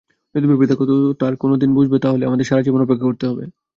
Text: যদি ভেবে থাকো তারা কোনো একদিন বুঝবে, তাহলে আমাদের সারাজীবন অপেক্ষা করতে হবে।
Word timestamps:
যদি 0.35 0.45
ভেবে 0.51 0.65
থাকো 0.71 0.83
তারা 1.19 1.35
কোনো 1.41 1.53
একদিন 1.55 1.71
বুঝবে, 1.77 1.97
তাহলে 2.03 2.23
আমাদের 2.25 2.47
সারাজীবন 2.47 2.81
অপেক্ষা 2.83 3.07
করতে 3.09 3.25
হবে। 3.29 3.43